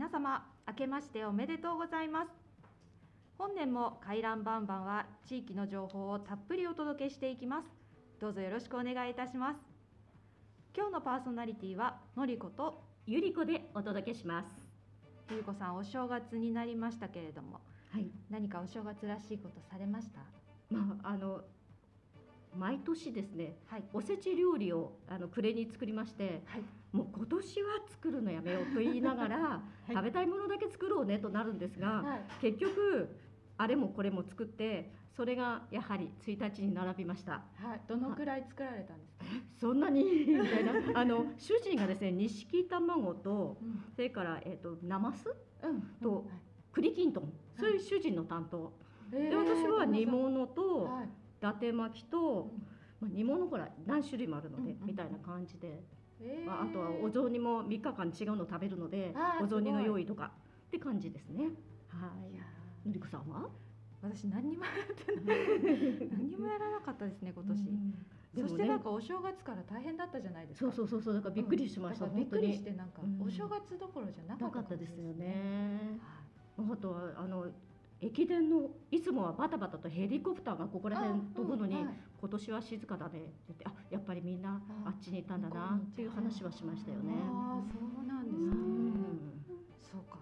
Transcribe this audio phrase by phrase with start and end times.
[0.00, 2.30] 皆様明けましておめでとうございます。
[3.36, 7.68] 本年も回覧バンバンは地域の情報をたっぷりお届けしていきます。
[8.18, 9.60] どうぞよろしくお願いいたします。
[10.74, 14.48] 今日のパーソナリティはのりことゆりこでお届けします。
[15.30, 17.60] ゆりこさんお正月になりましたけれども
[17.92, 18.06] はい。
[18.30, 20.20] 何かお正月らしいことされました？
[20.74, 21.42] まああの
[22.56, 23.82] 毎年ですねはい。
[23.92, 26.62] おせち料理をあの暮れに作りましてはい。
[26.92, 29.92] もう今年は作るのやめようと言いながら、 い。
[29.92, 32.20] 食べたいものだけ作ろうねとなるんですが、はい。
[32.40, 33.16] 結局
[33.56, 37.44] あれもこれも作ってそれがやはり1日に並びました。
[37.54, 37.80] はい。
[37.86, 40.02] どのくらい作られたんですか、そんなに？
[40.02, 40.72] みたいな。
[40.94, 43.84] あの主人がですね錦卵とうん。
[43.94, 45.82] それから、えっとなますうん。
[46.02, 46.26] と
[46.72, 47.32] 栗きんとん。
[47.56, 48.72] そういう主人の担当、
[49.10, 51.08] でで私は煮物とはい
[51.40, 52.52] 伊達巻きと、
[53.00, 54.86] まあ、煮物ほら何種類もあるので、うんうんうん。
[54.88, 55.82] みたいな感じで、
[56.20, 56.46] えー。
[56.46, 60.32] まあ、あとはお雑煮も3日間違うの食べるのでお雑煮の用意とか
[60.68, 61.44] って感じですね。
[61.88, 62.08] は
[62.84, 62.86] い。
[62.86, 63.48] のりこさんは？
[64.02, 66.08] 私何にもやってない。
[66.12, 67.94] 何にもやらなかったですね今年、うん
[68.34, 70.70] でそしてなんかお正月から大変だったじゃないですか。
[70.70, 73.20] そうそうそうそうだからびっくりしました、だからびっくりしてなんかうん。
[73.20, 75.98] お正月どころじゃなかなったかったですよね。
[76.56, 77.46] はあとはあの
[78.00, 81.94] 駅伝のいつもはバタバタとヘリコプターがここら辺飛ぶのに、あうんはい。
[82.20, 87.12] 今年は静かだねって言ってあやっぱりみんなああっちに行ったんだなっていう話はしましたよね。
[87.32, 89.44] ああそうなんですね、うん。
[89.80, 90.18] そうか。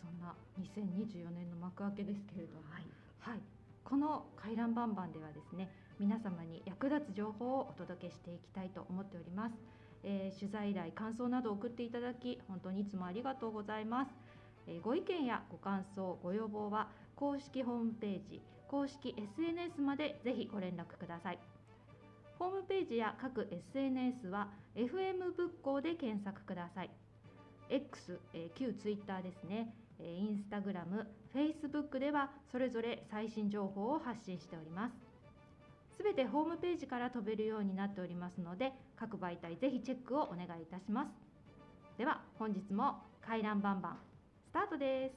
[0.00, 2.62] そんな2024年の幕開けですけれども。
[2.70, 2.84] はい。
[3.20, 3.40] はい。
[3.90, 9.54] この回覧バンバンではですね皆様に役立つ情報をお届けしていきたいと思っております、
[10.04, 14.10] えー取材依頼感想などを送っていただき本当にいつもありがとうございます、
[14.70, 21.38] えご意見やご感想ご要望は公式ホームページ公式 SNS までぜひご連絡ください
[22.38, 26.90] ホームページや各 SNS は FM 仏教で検索ください
[27.68, 34.94] X、え旧 Twitter ですねえーインスタグラム、フェイスブックではそれぞれ最新情報を発信しております。
[35.96, 41.10] すべてホームページから飛べるようになっておりますので、各媒体ぜひチェックをお願いいたします。
[41.98, 44.09] では本日も回覧バンバン
[44.50, 45.14] スタートです。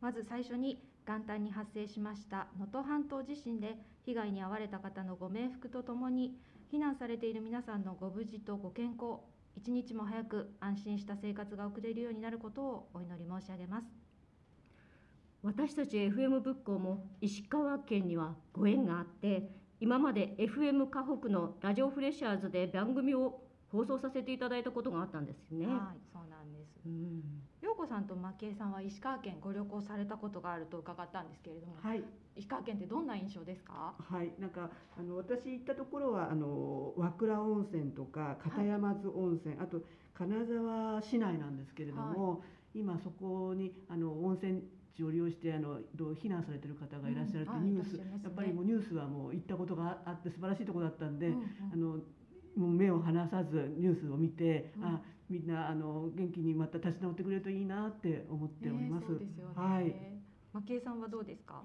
[0.00, 3.76] まず最初に元旦に発生しました能登半島地震で
[4.06, 6.38] 被害に遭われた方のご冥福とともに
[6.72, 9.20] 避難されている皆さんのご無事とご健康
[9.56, 13.86] 一日も早く安心した生活が送れるようになることをお祈り申し上げます。
[15.42, 25.66] 私たち FM 仏教も石川県にはご縁があって今まで FM 河北のラジオフレッシャーズで番組を放送させていただいたことがあったんですよね。
[25.66, 26.80] はいそうなんです。
[26.86, 32.04] うん陽子さんと蒔絵さんは石川県ご旅行されたことがあると伺ったんですけれども、はい、
[32.36, 33.94] 石川県ってどんな印象ですか？
[33.98, 39.80] はい、なんかあの私行ったところはあの和倉温泉とか片山津温泉、あと
[40.12, 42.42] 金沢市内なんですけれども、
[42.74, 44.62] 今そこにあの温泉
[44.94, 47.64] 地を利用してあのどう避難されてる方がいらっしゃるってうんはい。
[47.64, 48.20] ニュース、いらっしゃいますね。
[48.24, 51.46] やっぱりもうニュースはもう行ったことがあって素晴らしいところだったんで、うんうん。
[51.72, 51.86] あの
[52.56, 54.84] もう目を離さずニュースを見て、うん。
[54.84, 59.04] あみんなあの元気にまた立ち直ってくれるといいなって思っております。
[59.04, 59.94] ねそうですよね、はい。
[60.52, 61.62] 蒔絵さんはどうですか？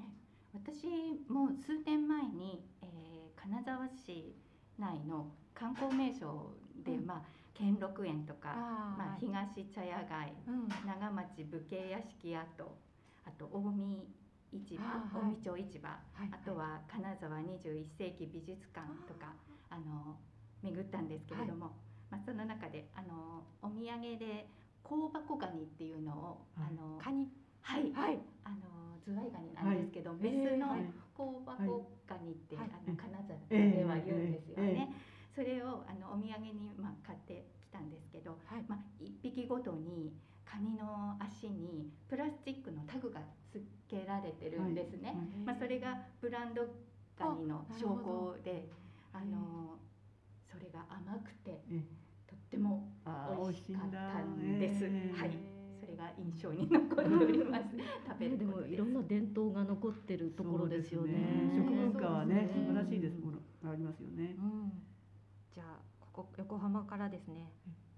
[0.53, 0.87] 私
[1.29, 3.09] も数年前に、えー
[3.39, 4.35] 金沢市
[4.77, 6.51] 内の観光名所
[6.83, 7.05] で、うん。
[7.05, 7.21] まあ、
[7.53, 10.67] 兼六園とかあまあ、東茶屋街うん。
[10.85, 12.77] 長町武家屋敷跡
[13.25, 14.05] あと近
[14.51, 19.33] 江市場、近江町市場、はいあとは金沢21世紀美術館とか
[19.69, 20.17] あの
[20.61, 21.71] 巡ったんですけれども、
[22.09, 24.47] まあ、その中であのお土産で
[24.83, 26.71] 香箱ガニっていうのを、はい。
[26.71, 27.29] あのカニ
[27.61, 28.19] はい、はい。
[28.44, 30.15] あのズワイガニなんですけど、い。
[30.17, 30.85] メスのはい。
[31.15, 32.69] 香箱ガニって、はい。
[32.73, 34.73] あの金沢ええでは言うんですよええ。
[34.73, 34.94] ね。
[35.35, 38.65] それをあのお土産にまあ買ってきたんですけど、はい。
[38.67, 40.13] まあ一匹ごとに
[40.45, 43.21] カニの足にプラスチックのタグが
[43.53, 45.13] 付けられてるんですね。
[45.13, 45.15] はい。
[45.45, 46.65] まあそれがブランド
[47.19, 48.67] ガニの証拠で、
[49.13, 49.77] ああの
[50.50, 51.83] それが甘くてえ
[52.27, 54.86] とってもあー美味しかったんです。
[54.86, 55.31] ええはい、
[55.80, 57.63] それが印象に残っております。
[58.07, 61.50] 食べるでもいろんな伝統が残ってるところですよね。
[61.54, 64.36] そうです食文化はねね素晴らしいですものがありますよね。
[64.38, 64.72] うん、
[65.51, 67.51] じゃあここ横浜からですね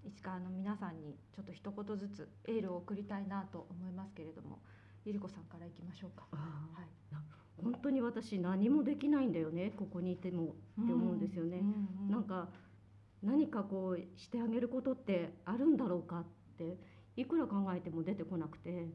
[0.04, 4.60] 石川の皆さんにちょっと一言ずつエールを送りたいなと思いますけれども
[5.04, 6.26] ゆり子さんからいきましょうか。
[6.32, 6.36] あ
[6.74, 11.62] はい、ー本当に私何もできないんだよねここにいてもって思うんですよね。
[12.08, 12.48] なんか
[13.22, 16.24] 何かこうしてあげることってあるんだろうかっ
[16.58, 16.76] て
[17.16, 18.90] いくら考えても出てこなくてうん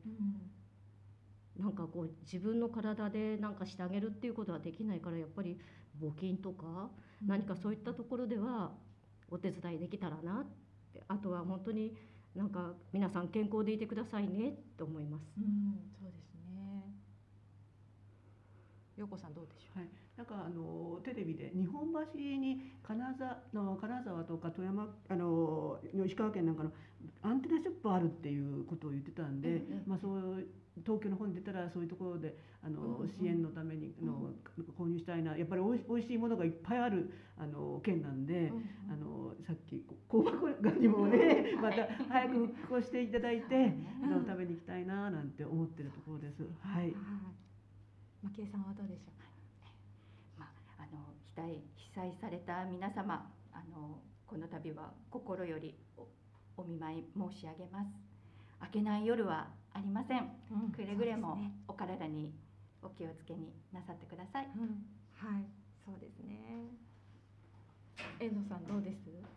[1.59, 5.57] なんかこう自分の体でなんかしてあげるっていうことはできないからやっぱり
[5.99, 6.89] 募金とか
[7.25, 8.71] 何かそういったところでは
[9.29, 10.45] お手伝いできたらなっ
[10.93, 11.95] てあとは本当に
[12.35, 15.23] なんか皆さん健康でいてくださいねと思います。
[15.37, 16.26] うん、そうですね。
[18.97, 26.71] 陽子さんどうでしょはい、なんかあのテレビで日本橋に金沢の金沢とか富山あの石川県なんかの
[27.21, 30.43] アンテナショップあるっていうことを言ってたんで、うんうんまあそう
[30.85, 34.29] 東京の方に出たらそういうところであの、うんうん支援のためにあの、
[34.77, 38.49] 購入したいなやっぱりおいおいしいものがいっぱいあるあの県なんで。
[38.49, 38.53] う。
[38.91, 43.73] あのさっき香箱ガニもねまた早く復興していただいて、
[44.03, 46.43] あの食べに行きたいななんて思ってるところです。
[46.61, 46.93] はい。
[48.39, 49.11] えさんはどうでしょ
[50.37, 56.07] まあ、あの被災被災された皆様あのこの度は心よりお
[56.61, 57.87] お見舞い申し上げます
[58.61, 60.55] 明けない夜はありませんう。
[60.65, 61.37] うんくれぐれも
[61.67, 62.33] お体に
[62.81, 65.45] お気をつけになさってくださいうん、はい、
[65.85, 66.69] そうですね。
[68.19, 69.36] 遠藤さんどうです？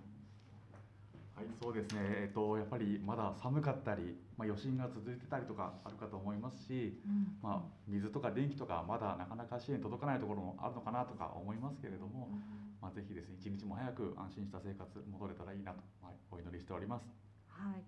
[1.41, 12.29] はい、そうですね、えっと、やっぱりまだ寒かったり、まあ、余震が続いてたりとかあるかと思いますし、うんまあ、水とか電気とかまだなかなか支援届かないところもあるのかなとか思いますけれども、
[12.83, 17.09] まあ、ぜひですね一日も早く安心した生活戻れたらいいなと、はい、お祈りしております。
[17.49, 17.83] はい、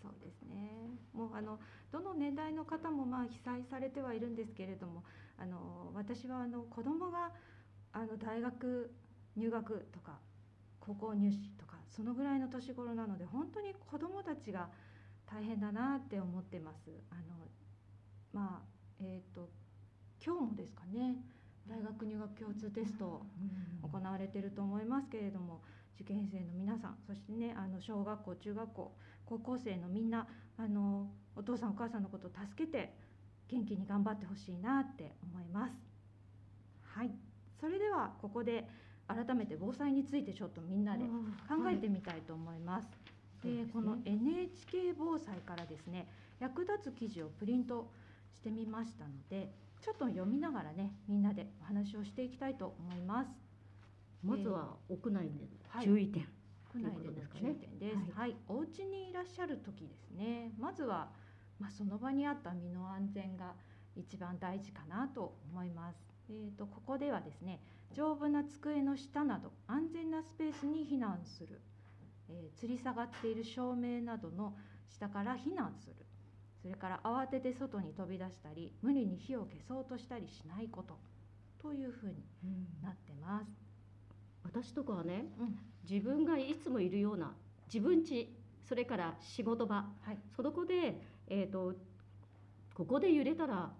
[0.00, 0.96] そうですね。
[1.12, 1.60] もうあの
[1.92, 5.04] どの年代の方もまあ被災されてはいるんですけれども、
[5.36, 7.32] あの私はあの子供が
[7.92, 8.90] あの大学
[9.36, 10.18] 入学とか
[10.80, 14.68] 高校入試とかそのぐらいの年頃なので本当に子供たちが
[15.26, 16.90] 大変だなって思ってます。
[17.10, 17.48] あの
[18.32, 18.66] まあ
[19.00, 19.48] えっ、と
[20.24, 21.16] 今日もですかね。
[21.68, 23.26] 大学入学共通テスト
[23.82, 25.62] 行われていると思いますけれども
[25.96, 28.92] 受験生の皆さんそしてねあの小学校中学校
[29.24, 32.94] 高校生のみんなあのお父さんお母さんのことを助けて
[33.48, 35.72] 元気に頑張ってほしいなって思います
[36.82, 37.10] はい
[37.60, 38.66] それではここで
[39.08, 41.04] 改めて防災についてちょっとみんなで
[41.48, 42.88] 考えてみたいと思います。
[43.42, 46.08] そうですねでこの NHK 防災からですね
[46.40, 47.88] 役立つ記事をプリント
[48.34, 53.30] してみましたのでちょっと読みながらねみんなでお話をしていきたいと思います。
[54.22, 55.30] まずは屋内で
[55.68, 56.26] はい注意点。
[56.72, 58.12] 国内での注意点です。
[58.12, 60.52] ははい、お家にいらっしゃる時ですね。
[60.58, 61.08] まずは
[61.58, 63.54] まあその場にあった身の安全が
[63.94, 65.96] 一番大事かなと思います。
[66.28, 67.60] えっ、とここではですね、
[67.94, 71.60] 丈夫な机の下など安全なスペースに避難する、
[72.28, 74.54] えー吊り下がっている照明などの
[74.88, 75.94] 下から避難する。
[76.62, 80.98] それから慌てて外に飛び出したり、無理に火を消そうとしたりしないこと
[81.62, 82.14] というふうに
[82.82, 83.46] なってます。
[84.42, 85.58] 私とかはねうん、
[85.88, 87.32] 自分がいつもいるような
[87.72, 88.28] 自分家
[88.68, 90.18] それから仕事場はい。
[90.36, 91.74] そこで、えー、と
[92.74, 93.70] ここで揺れたら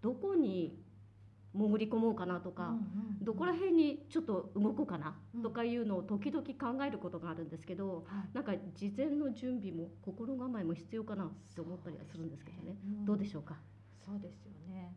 [0.00, 0.81] どこに
[1.54, 2.82] 潜り込もうかなとか、うんうん
[3.22, 5.42] どこら辺にちょっと動こうかなうん。
[5.42, 8.34] とかいうのを時々考えることがあるんですけど、はい。
[8.34, 12.76] なんか事前の準備も心構えも必要かなって思ったりはするんですけどね。
[12.84, 13.04] うん。
[13.04, 13.54] どうでしょうか？
[14.04, 14.96] そうですよね。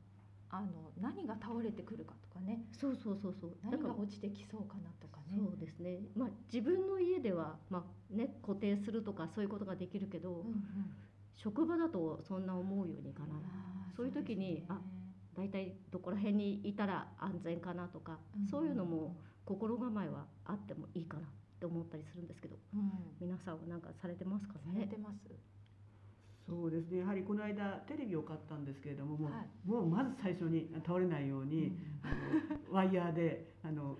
[0.50, 3.52] あの何が倒れてくるかとかね、そうそうそうそう。
[3.64, 5.38] 何が落ちてきそうかなとかね。
[5.38, 10.56] そうですね、まあ、自分の家では、まあね、固定するとかそういうことができるけど、うんうん。
[11.36, 13.42] 職場だとそんな思うようにいかない。
[13.96, 14.68] そういう時にね
[15.36, 18.48] 大体どこら辺にいたら安全かなとか、うん。
[18.48, 19.15] そういうのも
[19.46, 25.15] 心構えはあってもいいかなって思ったりするんですけどうん、皆さんは何かされてますかされねてます？
[26.48, 27.00] そうですね。
[27.00, 29.68] やはりこの間テレビを買ったんですけれども、もう,、はい。
[29.68, 32.10] もうまず最初に倒れないように、あ
[32.70, 33.98] のワイヤーであの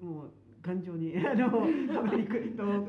[0.00, 2.88] もう頑丈に あのはまりくののの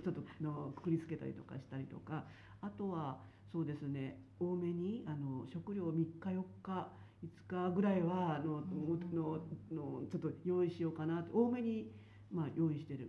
[0.00, 2.24] ちょっとのくくりつけたりとかしたりとか、
[2.62, 3.18] あとは
[3.52, 4.18] そうですね。
[4.38, 6.88] 多めにあの食料3日4日
[7.22, 9.40] 5日ぐらいはあの、うんの
[9.72, 11.90] のちょっと用意しようかなと多めに
[12.30, 13.08] まあ用意してる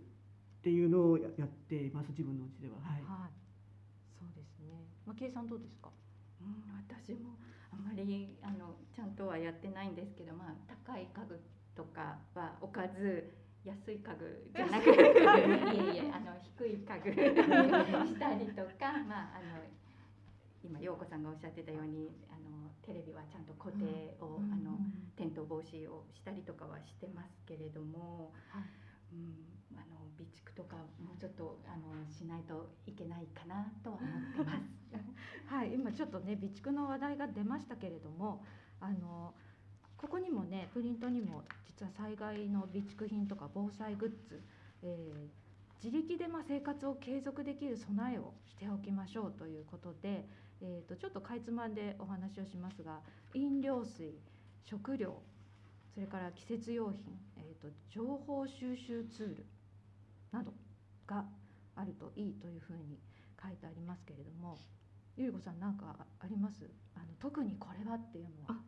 [0.62, 2.76] ていうのをややっています自分の家では。
[2.80, 3.02] はい。
[3.02, 3.32] はい。
[4.18, 4.86] そうですね。
[5.06, 5.90] まあ、計算どうですか？
[6.40, 7.38] うん、私も
[7.70, 11.38] あんまりあのちゃんとはやってないんですけど、まあ、高い家具
[11.74, 13.30] とかは置かず
[13.64, 19.60] 安い家具じゃなく いえいえあの低い家具に したりとか、まあ、あの
[20.62, 24.78] 今陽子さんがおっしゃってたようにあのテレビはちゃんと固定を、あの
[25.16, 28.80] 転倒防止をしたりとかはしてますけれども、はい。
[29.12, 29.34] うん、
[29.76, 34.68] あの備蓄とかもうちょっとあのしないといけないかなとは思ってます。
[35.46, 38.44] はい、今ちょっとね備蓄の話題が出ましたけれども、
[38.80, 39.34] あの
[39.96, 44.42] ここにもねプリントにも実は災害の備蓄品とか防災グッズ、
[44.82, 45.50] えー
[45.82, 50.28] 自力でまあ生活を継続できる備えをしておきましょうということで、
[50.62, 53.00] えー、とちょっとかいつまんでお話をしますが
[53.34, 54.14] 飲料水
[54.64, 55.22] 食料
[55.94, 59.46] それから季節用品、えー、と情報収集ツール
[60.32, 60.52] など
[61.06, 61.24] が
[61.76, 62.98] あるといいというふうに
[63.42, 64.58] 書いてありますけれども
[65.16, 66.70] ゆり子さん何かあります？
[66.94, 68.60] あの特にこれはっていうのは。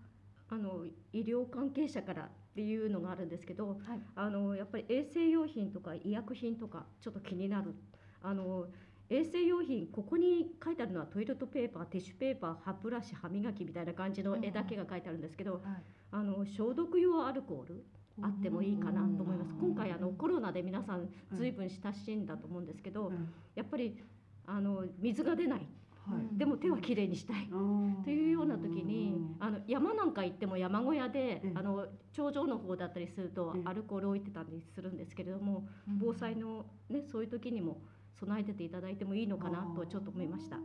[0.49, 0.85] あの
[1.15, 3.79] 医療関係者からっていうのがあるんですけど、はい。
[4.15, 7.75] あのやっぱり衛生用品とか医薬品とかちょっと気になる。
[8.23, 8.67] あの
[9.13, 15.63] 衛生用品ここに書いてあるのはトイレットペーパーティッシュペーパー歯ブラシ歯磨きみたいな感じの絵だけが書いてあるんですけど、はい。
[16.13, 17.85] あの消毒用アルコール
[18.23, 19.55] あってもいいかなと思います。
[19.61, 23.29] 今回あのコロナで皆さんずいぶん親しんだと思うんですけど、うん。
[23.55, 24.03] やっぱり
[24.47, 25.69] あの水が出ない。
[26.07, 26.39] はい。
[26.39, 27.49] でも手はきれいにしたい。
[28.05, 31.53] というような時にあの山なんか行っても山小屋でええ。
[31.55, 33.63] あの頂上の方だったりするとええ。
[33.67, 35.67] アルコール置いてたりするんですけれども
[36.01, 37.83] 防災の、ね、そういう時にも
[38.21, 40.59] 備えてていただいてもいいのかなとちょっと思いました。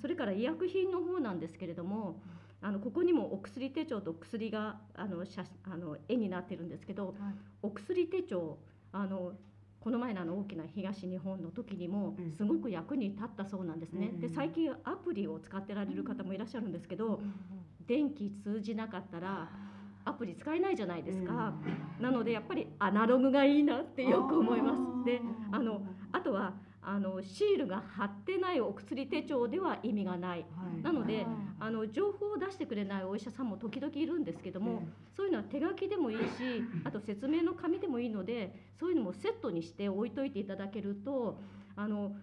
[0.00, 2.20] それから医薬品の方なんですけれども
[2.62, 7.14] あのここにもお薬手帳と薬があの写あの絵になってるんですけどはい。
[7.62, 8.58] お薬手帳
[8.92, 9.32] あの
[9.80, 12.32] この前のあの大きな東日本の時にもうん。
[12.32, 14.10] すごく役に立ったそうなんですね。
[14.12, 17.20] うんで最近アプリを使ってられる方もいらっしゃるんですけど
[17.86, 19.48] 電気通じなかったら
[20.04, 21.52] アプリ使えないじゃないですか。
[22.00, 25.04] なのでやっぱりアナログがいいなってよく思います。
[25.04, 25.20] で
[25.52, 25.82] あの
[26.12, 30.40] あとはあのシールが貼ってないお薬手帳では意味がない。
[30.40, 30.46] は
[30.78, 30.82] い。
[30.82, 31.26] なので
[31.58, 34.82] ああの情報を出してくれないお医者さんも時々いるんですけども、
[35.14, 36.22] そういうのは手書きでもいいし
[36.84, 41.38] あと説明の紙でもいいのでそういうのもセットにして置いといていただけると
[41.76, 42.16] あの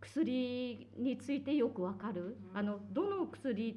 [0.00, 2.36] 薬についてよくわかる。
[2.54, 3.70] あのどの薬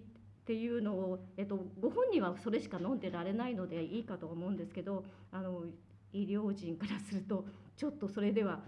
[0.44, 5.64] っていうのを、えっと、ご本人はそれしか飲んでられないのでいいかと思うんですけどあの
[6.12, 7.46] 医療人からすると
[7.78, 8.60] ちょっとそれでは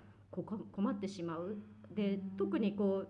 [0.44, 1.58] 困ってしまう。
[1.92, 3.06] で特にこ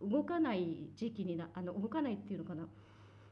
[0.00, 2.66] う動かない時期になあの動かないっていうのかな。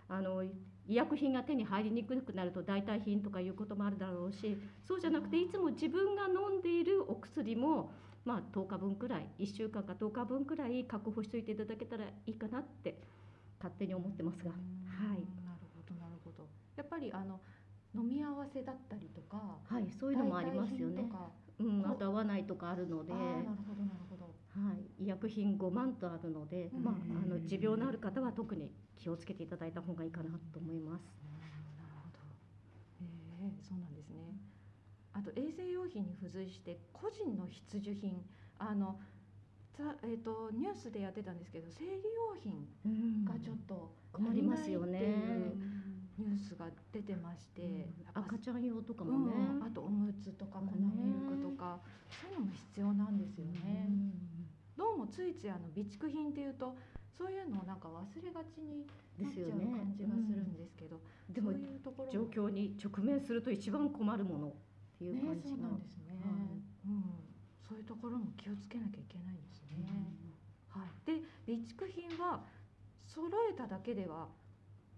[0.09, 0.45] あの
[0.89, 7.91] 医薬品が手に入りにくくなると代替品とかいうこともあるだろうしそうじゃなくていつも自分が飲んでいるお薬も、
[8.25, 13.01] まあ、10日分くらい1週間か10日分くらい確保しておいていただけたらいいかなって
[13.59, 14.61] 勝手に思ってますが、はい、
[15.09, 16.47] なるほどなるほど。
[16.77, 17.41] やっぱりあの
[17.95, 20.97] 飲み合わせだったりとかはい、そういうのもありますよね。
[20.97, 21.15] 代替品と。
[21.17, 23.25] かうん、あと合わないとかあるので、なる
[23.67, 24.35] ほどなるほど。
[24.99, 26.85] い、医薬品5万とあるので、うん。
[26.85, 26.95] まあ、
[27.25, 31.03] あの持病のある方は特に気をつけていただいた方がいいかなと思います。
[31.41, 31.53] なる
[32.03, 32.19] ほど。
[33.01, 33.05] え
[33.49, 34.37] えそうなんですね。
[35.13, 38.23] あと衛生用品に付随して個人の必需品。
[38.59, 38.99] あの
[39.77, 43.25] さえっ、とニュースでやってたんですけど生理用品うん。
[43.25, 45.01] がちょっと困りますよね。
[46.19, 48.25] ニュースが出てまして、うん。
[48.25, 53.89] 赤ちゃん用とかうもね、ん、あとおむつとか粉ミルクとか、そういうのも必要なんですよね。
[54.77, 56.77] どうもついついあの備蓄品っていうと
[57.17, 58.85] そういうのをなんか忘れがちに
[59.19, 61.35] なっちゃう感じがするんですけど、うん。
[61.35, 64.53] でもそういうところも状況に直面すると一番困るものっ
[64.99, 66.17] ていうね感じが、そうなんですね、
[66.87, 67.03] うん、
[67.69, 69.85] そういうところも気をつけなきゃいけないんですね。
[70.69, 72.45] はい、で備蓄品は
[73.07, 74.29] 揃えただけでは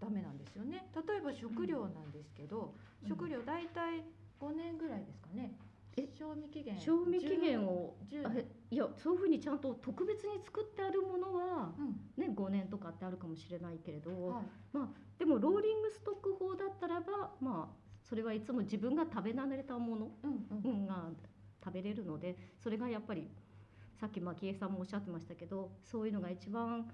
[0.00, 0.88] ダメなんですよね。
[0.94, 4.02] 例えば食料なんですけど、うん食料大体
[4.40, 5.52] 5年ぐらいですかね。
[5.96, 6.78] え賞味期限。
[6.78, 14.44] 賞味期限を10あれいやそういうふうにちゃんと特別に作ってあるものは、うん、ね、5年とかってあるかもしれないけれど、はい。
[14.72, 14.88] まあ、
[15.18, 20.86] でもローリングストック法だったらば、まあ、それはいつも自分が食べ慣れたものうんうん。
[20.86, 21.10] が
[21.64, 23.28] 食べれるのでそれがやっぱり
[24.00, 26.88] さっき蒔絵さんもおっしゃってましたけどそういうのが一番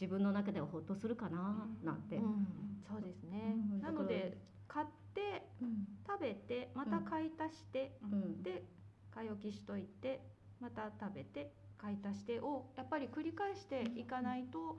[0.00, 2.16] 自分の中ではほっとするかななんて。
[2.16, 2.46] うん、
[2.86, 3.54] そうですね。
[3.72, 3.80] うん。
[3.80, 4.36] なので
[4.68, 5.86] 買ってうん。
[6.06, 8.42] 食べてまた買い足して、うん。
[8.42, 8.62] で
[9.10, 10.20] 買い置きしといて
[10.60, 14.78] また食べて買い足してをやっぱり繰り返していかないと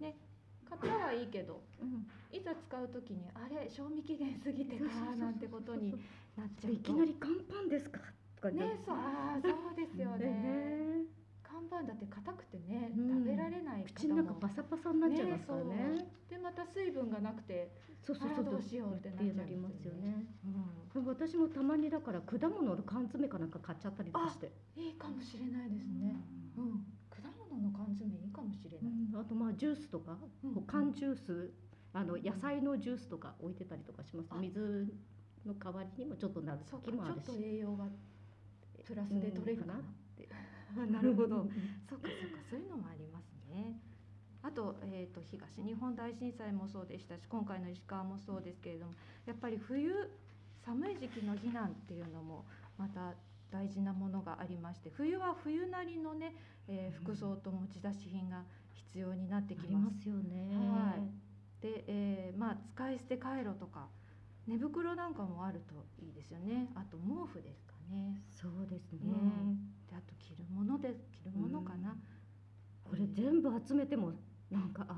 [0.00, 0.16] ね
[0.68, 2.06] 買ったはいいけどうん。
[2.30, 5.92] いざ使う時にあれ賞味期限過ぎてたなんてことに
[6.36, 6.72] なっちゃうと。
[6.72, 8.00] いきなり乾パンですか？
[8.36, 11.04] とかねそうあーそうですよね。
[11.62, 13.24] ね看板だって硬くてね、うん。
[13.24, 15.74] 食べられない口の中パサパサになっちゃいますからね。
[15.98, 17.72] ねでまた水分がなくて、
[18.02, 18.44] そうそうそう。
[18.44, 20.24] どうしようってなっちゃいますよね。
[20.94, 26.16] うん私もたまにだから果物の缶詰かなんか買っちゃったりとかして、いいかもしれないですね。
[26.56, 28.92] うん、果物の缶詰いいかもしれない。
[29.12, 29.20] うん。
[29.20, 30.16] あとまあジュースとか、
[30.66, 31.52] 缶ジュース
[31.92, 34.28] あの野菜のジュースとか置いてたりとかします。
[34.30, 34.38] あ。
[34.40, 34.92] 水
[35.46, 37.26] の代わりにもちょっとなる時もあるし。
[37.26, 37.84] ちょっと栄養が
[38.84, 39.74] プラスで取れるかな。
[39.74, 40.08] うん
[40.90, 41.48] なるほど。
[41.88, 43.80] そうかそうかそういうのもありますね。
[44.42, 48.94] あと,、えー、と東日本大震災もそうでしたし今回の石川もそうですけれども
[49.26, 49.92] やっぱり冬
[50.62, 52.44] 寒い時期の避難っていうのも
[52.76, 53.14] また
[53.50, 56.34] 大事なものがありまして冬は冬なりのね、
[56.68, 58.44] えー服装と持ち出し品が
[58.74, 59.96] 必要になってきます。
[59.96, 60.56] ますよね。
[60.70, 61.10] はい
[61.60, 63.88] で、えーまあ使い捨てカイロとか
[64.46, 66.70] 寝袋なんかもあるといいですよね。
[66.74, 68.22] あと毛布ですかね。
[68.30, 69.00] そうですね。
[69.02, 71.96] うんであと着るもので着るものかな。
[72.84, 74.12] これ全部集めても
[74.50, 74.92] なんかあ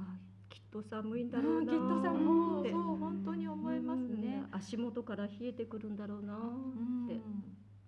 [0.51, 4.45] ーきっと寒いんだろうなうんきっとさもうってそう本当に思いますね。
[4.53, 7.21] うん足元から冷えてくるんだろうなうんって。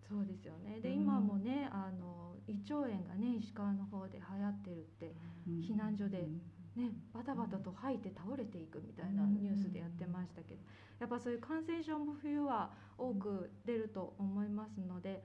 [0.08, 0.80] そうですよね。
[0.80, 5.14] で、うん今もねあの胃腸炎がね石川の方で流行ってるって
[5.46, 6.28] 避難所で
[6.74, 10.60] ねバタバタと吐いて倒れていくみたいなニュースでやってましたけど、
[10.98, 15.22] やっぱそういう感染症も冬は多く出ると思いますので、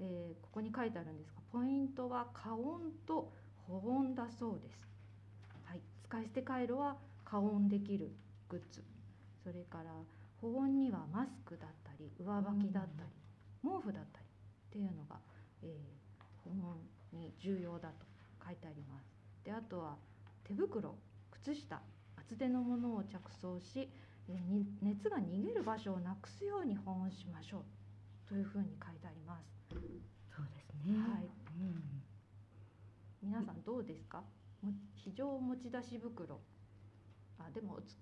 [0.00, 3.30] えーここに書いてあるんですがポイントは加温と
[3.68, 4.88] 保温だそうです。
[5.64, 8.10] はい、使い捨てカイロは加温できる
[8.48, 8.82] グッズ
[9.44, 9.92] それから
[10.40, 13.10] 保温にはマスクだったり上履きだったり、
[13.62, 15.16] 毛布だったりっていうのが、
[15.62, 16.00] えー
[16.42, 16.76] 保温
[17.12, 18.06] に重要だと
[18.44, 19.04] 書いてあります。
[19.44, 19.96] であとは
[20.44, 20.96] 手袋
[21.30, 21.80] 靴下
[22.16, 23.88] 厚手のものを着装し、
[24.28, 29.59] えーに熱が逃げる場所をなくすように保温しましょうというふうに書いてあります。
[29.70, 30.98] そうですね。
[30.98, 32.02] はいうん
[33.22, 34.22] 皆さんどうですか？
[34.62, 36.40] も非常持ち出し袋。
[37.38, 37.96] あでもつ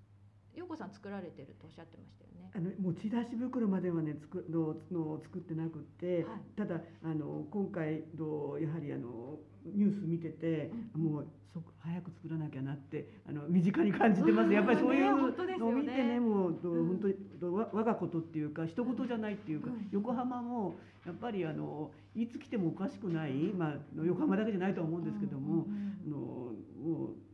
[0.58, 2.50] 陽子さん作られてるとおっしゃってましたよね。
[2.52, 6.40] あの持ち出し袋まではね作ののを作ってなくって、はい。
[6.56, 14.52] ただあの今回のやはりあのニュース見てて、もうそ早く作らなきゃなってあの身近に感じてます。
[14.52, 16.86] やっぱりそういうのを見てねもうどうん。
[16.88, 19.88] 本当にどわ我がことっていうか人事じゃないっていうか、うん。
[19.92, 23.74] 横浜もやっぱりあのいつ来てもおかしくない、まあ
[24.04, 25.66] 横浜だけじゃないとは思うんですけども、
[26.04, 27.27] あのもう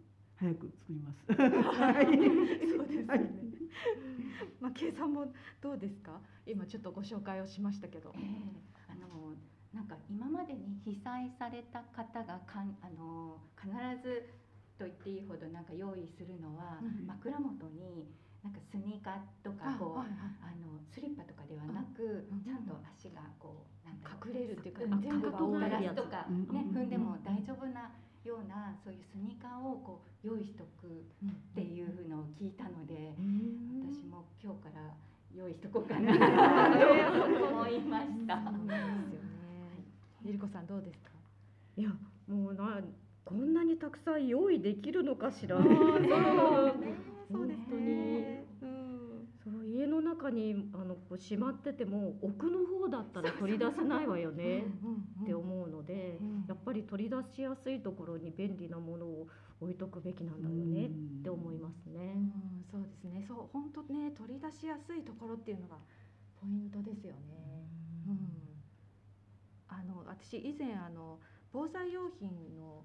[0.45, 1.25] 早く作ります。
[1.33, 2.05] はい
[2.69, 3.31] そうですよはいね。
[4.61, 5.27] まあ計算も
[5.61, 6.21] どうですか？
[6.47, 8.21] 今ちょっとご紹介をしましたけどえ。
[8.21, 9.33] えあの
[9.73, 14.29] なんか今までに被災された方がかんあの必ず
[14.79, 18.07] と言っていいほどなんか用意するのは、うん枕元に
[18.45, 27.91] なんかスニーカーとかこう、はいはいあのスリッパとかではなく、うんちゃんと足がこうなんだろう隠れるっていうか全部が大ガラスとかうんね、うん踏んでも大丈夫な
[28.29, 30.91] ようなそういうスニーカーをこう用意しとくっ
[31.55, 33.13] ていうのを聞いたので、
[33.85, 34.81] 私も今日から
[35.37, 36.19] 用意しとこうかなと
[37.49, 38.37] 思いました。
[38.37, 39.29] そうですよね。
[40.25, 41.11] ゆりこさんどうですか？
[41.77, 41.91] いや
[42.27, 42.81] もうな
[43.25, 45.57] こんなにたくさん用意できるのかしら。
[45.57, 45.75] そうそう
[47.33, 48.45] そうですね。
[48.51, 48.54] うん。
[50.25, 54.65] 中にあのこうしまってても奥の方だったら取り出せないわよね
[55.23, 59.27] って思うので、うんやっぱり取り出しやすいところに便利なものを
[59.61, 62.15] 置いとくべきなんだよねって思いますね。
[62.15, 63.25] うん、そうですね。
[63.27, 65.77] そう本当ね取り出しやすいところっていうのが
[66.41, 67.67] ポイントですよね。
[68.07, 68.19] うん。
[69.69, 71.19] あの私以前あの
[71.53, 72.85] 防災用品の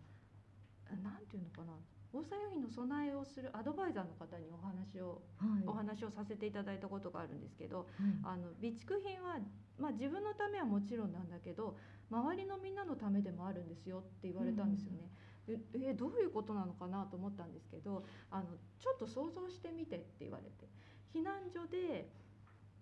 [0.87, 1.73] あなんていうのかな
[2.11, 5.67] 防災用品の備えをするアドバイザーの方にお話をはい。
[5.67, 7.87] お話をさせていただいたことがあるんですけど、はい。
[8.23, 9.37] あの備蓄品は、
[9.77, 11.77] まあ、自分のためはもちろんなんだけど
[12.09, 15.09] 周りのみんなのためでもあるんですよって言われたんですよね。
[15.45, 18.45] でえどういうことなのかなと思ったんですけどあの
[18.79, 20.69] ちょっと想像してみてって言われて
[21.11, 22.11] 避難所で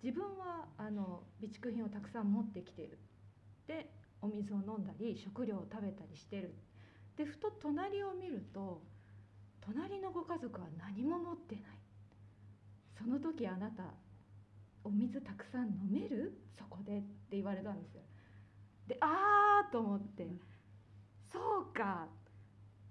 [0.03, 2.99] 自分はあの備蓄品をたくさん持ってきている。
[3.67, 6.55] でお水を飲んだり食料を食べたりしてる。
[7.15, 8.83] でふと隣を見ると
[9.73, 11.63] 隣のご家族は何も持ってない。
[12.97, 13.83] その時あなた
[14.83, 16.39] お水たくさん飲める？
[16.57, 18.01] そこでって言われたんですよ。
[18.87, 20.25] であーと思って。
[21.31, 22.07] そうか。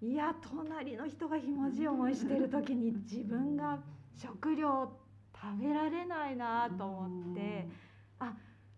[0.03, 3.79] いや隣の人がひもじい思いしてる時に自分が
[4.15, 4.93] 食料
[5.35, 7.69] 食べられないなと思って。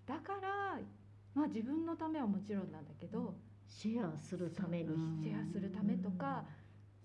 [0.07, 0.79] だから
[1.35, 3.35] まあ自分のためはもちろんなんだけど
[3.67, 4.85] シェアするために。
[4.85, 6.45] うんシェアするためとか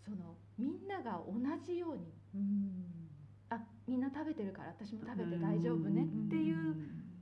[0.05, 3.03] そのみんなが同じようにうん。
[3.49, 6.75] あみんな食べてるから私も食べて大丈夫ねっていう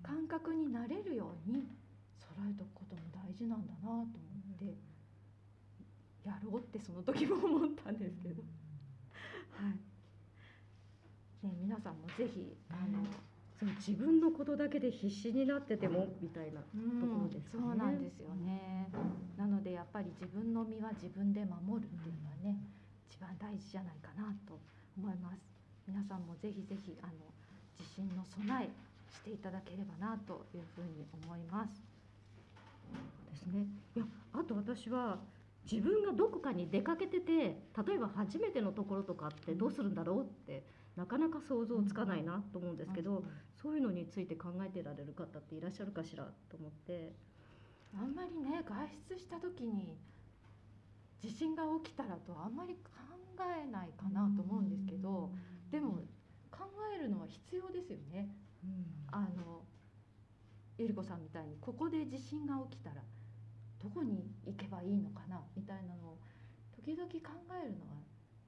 [0.04, 1.68] 感覚になれるように
[2.20, 4.08] 揃えとくことも大事なんだなと思っ
[4.60, 4.78] て
[6.24, 8.44] やろうってその時も思ったんですけど、
[9.52, 11.46] はい。
[11.46, 13.04] ね、皆さんもぜひあの、
[13.60, 16.62] そう自分のことだけで必死になっててもみたいな。
[16.76, 17.02] うん。
[17.02, 17.50] ところですね。
[17.52, 18.88] そうなんですよね。
[19.38, 22.60] なのでやっぱり自分の身は自分で守るっていうのはね、
[23.12, 24.58] 一番大事じゃないかなと
[24.98, 25.44] 思います。
[25.86, 27.12] 皆さんもぜひぜひあの
[27.76, 28.70] 地震の備え
[29.14, 31.84] していただければなというふうに思います。
[33.30, 33.68] ですね。
[33.96, 35.20] いやあと私は
[35.70, 40.64] 自分がどこかに出かけてて例えば初めてのところとかってどうするんだろうって
[40.96, 43.24] なかなか想像つかないなと思うんですけど、
[43.62, 47.12] そういうのについて考えてられる方っていらっしゃるかしらと思って
[47.94, 49.98] あんまりね外出した時に
[51.22, 52.90] 地震が起きたらとあんまり考
[53.46, 55.32] えないかなと思うんですけど、
[55.72, 56.00] でも
[56.50, 56.66] 考
[56.98, 58.28] えるのは必要ですよね。
[59.12, 59.62] あの
[60.78, 63.02] ゆり子さんみたいにここで地震が起きたら
[63.82, 66.18] どこに行けばいいのかなみたいなのを
[66.76, 67.10] 時々考
[67.62, 68.02] えるのは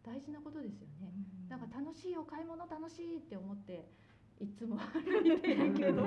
[0.04, 1.14] 大事なことですよね。
[1.50, 3.86] なんか楽しいお買い物楽しいって思って
[4.40, 6.04] いつも歩いてるけど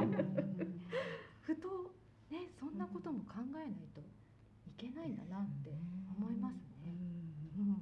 [1.40, 1.68] ふと
[2.30, 4.04] ねそんなことも考えないとい
[4.76, 5.70] けないんだなって
[6.18, 6.94] 思いますね。
[7.58, 7.76] うん、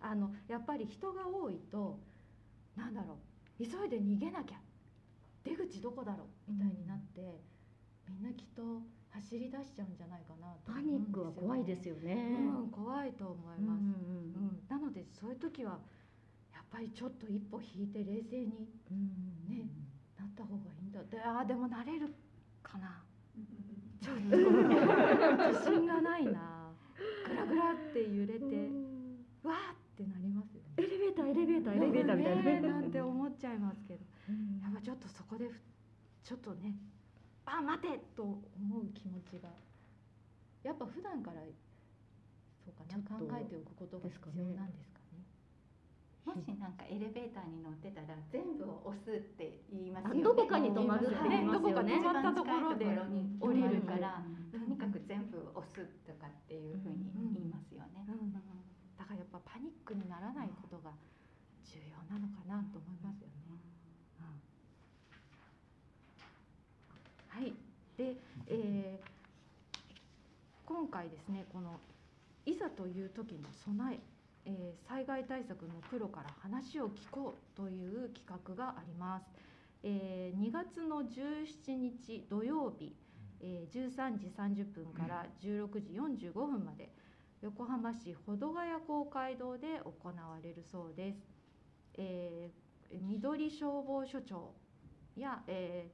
[0.00, 1.98] あのやっぱり人が多いと
[2.76, 3.18] なんだろ
[3.58, 4.58] う急いで逃げなきゃ
[5.44, 7.40] 出口どこだろうみたいになって、
[8.08, 12.36] みんなきっと走り出しちゃうんじゃないかなと思パニックは怖いですよね。
[12.38, 15.80] うん、怖いと思います、うんなのでそういう時は
[16.52, 18.46] やっぱりちょっと一歩引いて冷静に
[19.48, 19.68] ね
[20.16, 21.00] なった方がいいんだ。
[21.00, 22.14] ってああでもなれる
[22.62, 23.02] かな
[24.00, 26.72] ちょっと自信がないな。
[27.28, 28.44] グラグラって揺れて
[29.42, 30.74] わーってなりますよね。
[30.78, 32.42] エレベーターエレベーターエレベーターみたいな。
[32.42, 32.60] ね。
[32.64, 34.00] えなんて思っちゃいますけど。
[34.62, 35.60] やっぱちょっとそこでふ
[36.22, 36.76] ちょっとね
[37.44, 38.38] あ待てと思
[38.78, 39.48] う気持ちが
[40.62, 41.42] やっぱ普段から
[42.62, 45.24] そうかなちょっと考えておくことが必要なんですかね。
[46.22, 50.20] もしなんかエレベーターに乗ってたら全部を押すって言いますよね。
[50.20, 51.80] あどこかに止まるって言いますよね。
[51.80, 58.04] ねどこか止まったところで一番近いところに降りる降りるから、うんとにかく全部押すとかっていうふうに言いますよね。
[58.06, 58.38] うんだ
[59.06, 60.92] からやっぱパニックにならないことが
[61.64, 63.32] 重要なのかなと思いますよね。
[67.28, 67.54] はい。
[67.96, 68.16] で、
[68.48, 69.10] えー
[70.66, 71.80] 今回ですねこの
[72.46, 73.98] いざという時の備え
[74.46, 79.26] えー災害対策のプロから話を聞こうという企画があります。
[79.82, 82.94] えー2月の17日土曜日、
[83.40, 86.88] えー13時30分から16時45分まで
[87.42, 91.39] 横浜市保土ヶ谷公会堂で行われるそうです。
[91.96, 92.60] えー
[93.02, 94.52] 緑消防署長
[95.16, 95.92] や、えー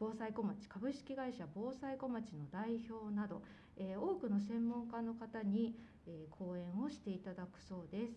[0.00, 3.42] 防災小町株式会社防災小町の代表など、
[3.76, 8.12] えー多くの専門家の方に、えー講演をしていただくそうです。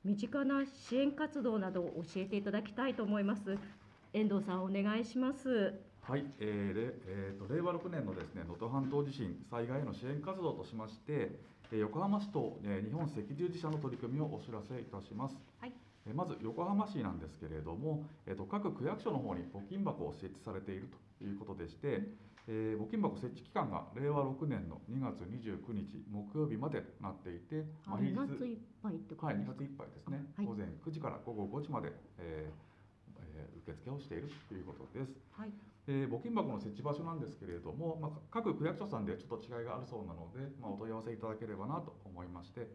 [0.04, 3.56] 身近な支援活動などを教えていただきたいと思います
[4.12, 11.38] 遠藤さんお願いしますはい、えーれえーと令和6年のですね能登半島地震災害への支援活動としまして、
[11.70, 15.38] えー横浜市と、えー日本赤十字社の取り組みをお知らせいたします。
[15.60, 15.72] はい。
[16.06, 22.02] えーまず横浜市なんですけれども、えーと各区役所の方に募金箱を設置されているということでして、
[22.48, 30.46] えー募金箱設置期間が令和6年の2月29日木曜日までとなっていて、まあ2平日月いっぱいってことはい、2ですか月いっぱいですね、はい。
[30.46, 32.52] 午前9時から午後5時まで、えー
[33.22, 35.14] えー受付をしているということです。
[35.30, 35.52] はい
[35.88, 42.68] えー募金箱の設置場所なんですけれども、まあ、各区役所さんでちょっと違いがあるそうなので、まあ、お問い合わせいただければなと思いまして、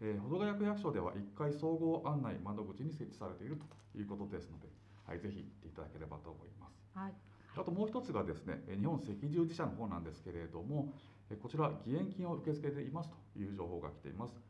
[0.00, 4.68] えー保土ヶ谷区役所では1階総合案内窓口に設置されているということですので、
[5.06, 6.80] はい、ぜひ行っていただければと思います。
[6.94, 7.12] はい
[7.56, 10.92] あともう一つがですね、えー日本赤十字社の方なんですけれども、
[11.30, 14.40] えーこちら義援金を受け付けていますという情報が来ています。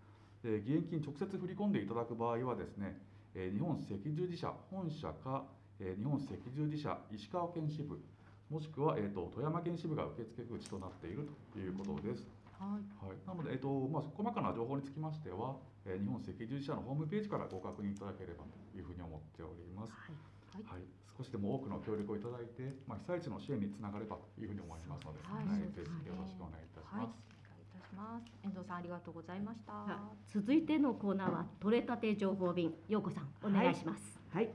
[0.44, 2.96] えー義援金直接振り込んでいただく場合はですね、
[3.34, 5.44] えー日本赤十字社本社か、
[5.80, 7.98] えー日本赤十字社石川県支部、
[8.50, 12.26] もしくは、えー、と富山県支部が受付口となっているということです。
[12.58, 13.06] はい。
[13.06, 19.92] はい、なので、えーとまあ、細かな情報につきましては、えー日本赤十字社のホームページからご確認いただければというふうに思っております。
[19.92, 20.12] は
[20.60, 20.62] い。
[20.62, 20.82] はい、
[21.18, 25.46] 少しでも多くの協力をいただいて、まあ、被災地の支援につながればというふうに思いますので、はい。
[25.74, 27.18] ぜひよろしくお願いいたしはい、おます。
[27.42, 27.66] 願い。
[27.66, 28.30] いたします。
[28.46, 29.74] 遠藤さんありがとうございました。
[30.30, 34.48] 続いてのコーナーは取れたて情報便陽子さんお願いします、はい、あ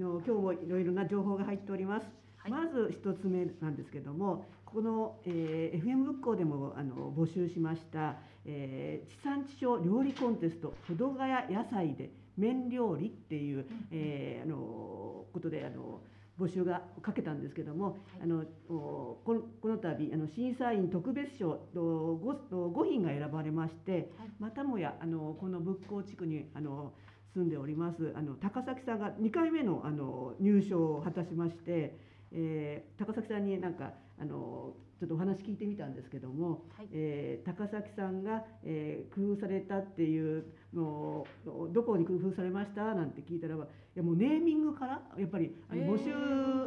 [0.00, 2.06] の今日もいろいろな情報が入っております。
[2.38, 2.50] はい。
[2.50, 16.00] まず一つ目なんですけども、この、えー FM 仏教でもあの募集しました、えー地産地消料理コンテスト保土ヶ谷野菜で麺料理っていう、えーあのことであの
[16.40, 22.18] 募集がかけたんですけども、あのおこのこの度あの審査員特別賞と
[22.50, 24.30] 5, 5品が選ばれまして、はい。
[24.38, 26.94] またもやあのこの仏光地区にあの
[27.34, 28.12] 住んでおります。
[28.16, 31.98] あの高崎さんが2回目のあの入賞を果たしまして、
[32.32, 36.88] えー高崎さんになんかあのちょっとお話聞いてみたんですけども、はい。
[36.92, 41.26] えー高崎さんが、えー工夫されたっていうのを
[41.72, 42.94] どこに工夫されました？
[42.94, 46.12] なんて聞いたらばいやもうネーミングからやっぱりあの募集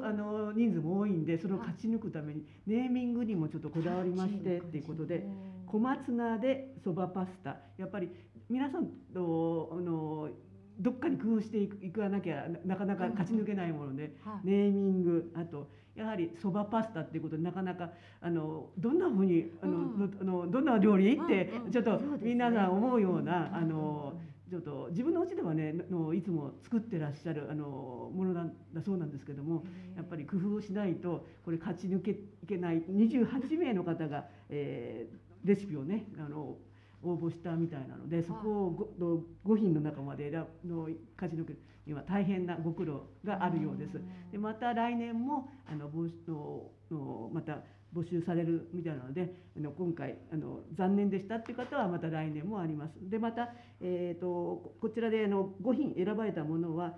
[0.06, 5.26] あの人数も多いんでそれを勝ち抜くためにネーミングにもちょっとこだわりましてっていうことで
[5.68, 7.58] 小松菜でそばパスタ。
[7.78, 8.10] やっぱり
[8.50, 10.30] 皆さんとあの
[10.80, 14.48] どっかに工夫していくいかなきゃななかなか勝ち抜けないもので、はい。
[14.48, 24.14] ネーミングあとやはりそばパスタっていうことでなかなかあのどんなふうにあの、あのどんな料理ってちょっと皆さん思うような、うんあの
[24.50, 29.64] ちょっと自分の家ではねのいつも作ってらっしゃるあのものなんだそうなんですけども
[29.96, 32.84] やっぱり工夫をしないとこれ勝ち抜けいけない。
[32.84, 36.56] 28名の方が、えーレシピをねあの
[37.04, 44.00] 応募したみたいなのでそこを 5, 品の中まで選ぶの勝ち抜くには大変なご苦労があるようです。
[44.32, 47.60] でまた来年もあの募集ののまた
[47.94, 52.94] 募集されるみたいなのであの今回あの残念でしたっていう方はまた来年もあります。
[53.10, 53.50] でまた、
[53.82, 56.96] えー、とここちらであの5品選ばれたものはと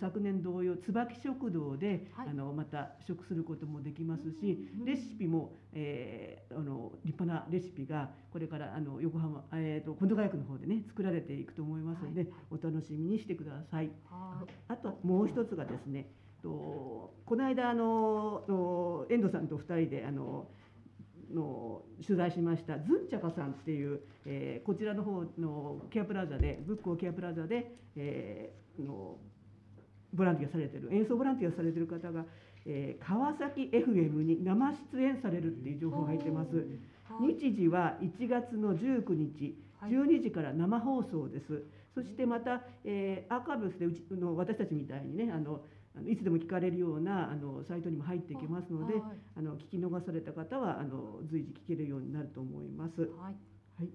[0.00, 2.28] 昨年同様椿食堂で、はい。
[2.28, 13.90] あのまた試食することもできますし、レシピも、えーあの立派なレシピがこれからあの横浜、えー、と本土学の方でね作られていくと思いますので、お楽しみにしてください。
[14.10, 14.50] はい。
[14.68, 16.10] あともう一つがですね、
[16.42, 20.48] とこの間あのの遠藤さんと二人であの
[21.32, 29.16] の取材しましたズンチャカさんっていう、えーこちらの方のケアプラザでブックオケアプラザで、えーの
[30.12, 30.88] ボランティアされてる。
[30.92, 32.24] 演奏ボランティアされてる方が、
[32.66, 36.56] えー川崎 FM に生出演されるっていう情報が入ってます。
[36.56, 36.62] は
[37.26, 37.34] い。
[37.34, 39.92] 日時は1月の19日、はい。
[39.92, 41.62] 12時から生放送です。
[41.94, 45.62] そしてまた、えーアーカイブスでうちの私たちみたいにねあの
[45.96, 49.02] あのいつでも聞かれるようなあのサイトにも入っていけますのではい。
[49.36, 53.02] あの聞き逃された方はあの随時聞けるようになると思います。
[53.02, 53.10] はい。
[53.78, 53.88] はい、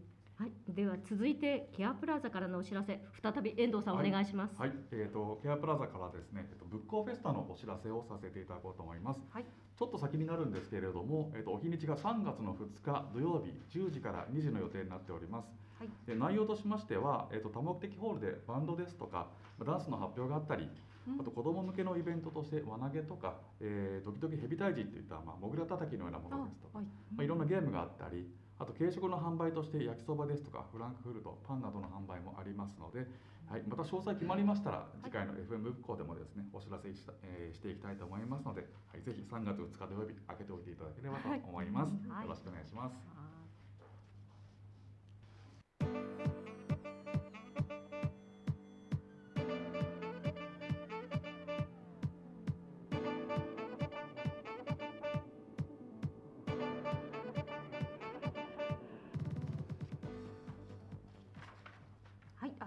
[0.67, 4.55] では続いてケアプラザからのお知らせ再び遠藤さんおはい願いします。
[4.59, 9.19] はい、えー、とケアプラザからですね、えっとブックオフェスタのお知らせをさせていただこうと思います。
[9.29, 15.47] はいちょっと先になるんですけれども、えっとお日にちが3月の2日土曜日10時から2時の予定になっております。
[15.79, 19.27] はいで内容としましては、えっと多目的ホールでバンドですとか
[19.65, 20.63] ダンスの発表があったり、
[21.07, 28.25] うんあと子ども向けのイベントとして輪投げとか、えー、ドキドキヘビ退治といった、まあ、モグラ叩きのようなものですとか、はいまあ、いろんなゲームがあったり
[28.59, 33.07] あと軽食の販売として焼きそばですとかフランクフルトパンなどの販売もありますので、
[33.49, 38.61] はい、また詳細決まりましたら次回の FM ブックコでもですねお知らせした、えーしていきたいと思いますので、
[38.91, 42.25] はい、ぜひ3月2日土曜日開けておいていただければと思います、はい。
[42.25, 43.42] よろしくお願いします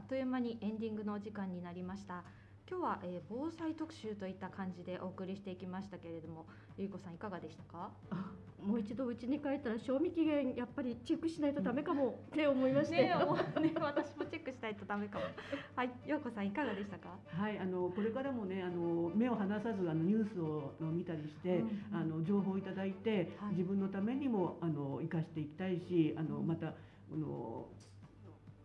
[0.06, 2.22] っという間にエンディングのお時間になりました。
[2.70, 6.46] 今日は、えー防災特集といった感じでお送りしていきましたけれども、
[6.78, 7.90] ゆいこさんいかがでしたか？
[8.10, 8.30] あ
[8.64, 13.14] もう一度家に帰ったら賞味期限やっぱりチェックしないとダメかもって思いまして、ね、ね、
[13.80, 15.24] 私もチェックしたいとダメかも。
[15.74, 17.08] はい、ようこさんいかがでしたか？
[17.26, 26.70] はい、あのこれからもねあの目を離さずあのニュースを見たりして、うんあの情報をいただいて、はい自分のためにもあの生かしていきたいしあのうんまたあ
[27.16, 27.66] の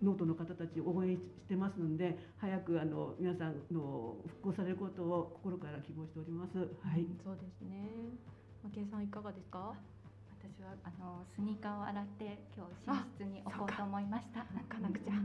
[0.02, 6.58] ノートの方たちを応援してますので早くあの皆さんの復興されることを心から希望しております。
[6.58, 6.64] は
[6.98, 7.90] い、うんそうですね。
[8.64, 9.74] まあ、けいさんいかがですか？
[10.42, 12.72] 私はあのスニーカーを洗って今日
[13.22, 14.46] 寝室に置こうと思いました。
[14.56, 15.14] 泣かなくちゃ。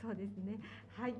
[0.00, 0.58] そうですね。
[0.96, 1.14] はい。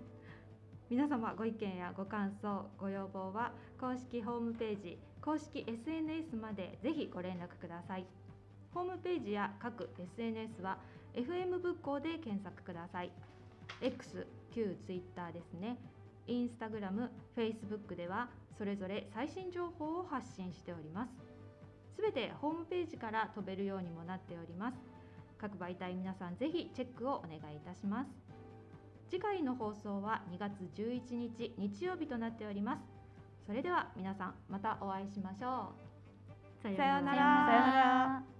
[0.88, 8.06] 皆様ご意見やご感想、ご要望は公式ホームページ、公式 SNS までぜひご連絡ください。
[8.72, 10.78] ホームページや各 SNS は
[11.16, 13.10] FM 仏校で検索ください。
[13.80, 15.78] X、旧 Twitter ですね。
[16.26, 21.10] インスタグラム、フェイスブックではそれぞれ最新情報を発信しております。
[21.96, 24.96] すべてホームページから飛べるようにもなっております。
[25.38, 28.10] 各媒体皆さんぜひチェックをお願いいたします
[29.08, 32.82] 次回の放送は2月11日日曜日となっております
[33.46, 35.72] それでは皆さんまたお会いしましょ
[36.60, 38.35] うさよさようならさようなら。